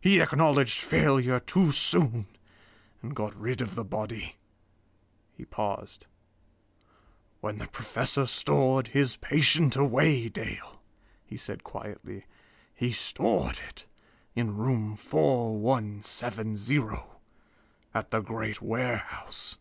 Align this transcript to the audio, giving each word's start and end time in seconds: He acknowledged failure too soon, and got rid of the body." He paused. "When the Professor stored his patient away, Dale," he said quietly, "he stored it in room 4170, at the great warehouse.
He 0.00 0.22
acknowledged 0.22 0.78
failure 0.78 1.38
too 1.38 1.70
soon, 1.70 2.28
and 3.02 3.14
got 3.14 3.38
rid 3.38 3.60
of 3.60 3.74
the 3.74 3.84
body." 3.84 4.36
He 5.34 5.44
paused. 5.44 6.06
"When 7.42 7.58
the 7.58 7.66
Professor 7.66 8.24
stored 8.24 8.88
his 8.96 9.18
patient 9.18 9.76
away, 9.76 10.30
Dale," 10.30 10.80
he 11.26 11.36
said 11.36 11.62
quietly, 11.62 12.24
"he 12.74 12.90
stored 12.90 13.58
it 13.68 13.84
in 14.34 14.56
room 14.56 14.96
4170, 14.96 16.80
at 17.92 18.10
the 18.10 18.20
great 18.20 18.62
warehouse. 18.62 19.58